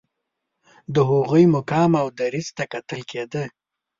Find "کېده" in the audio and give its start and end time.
3.11-3.43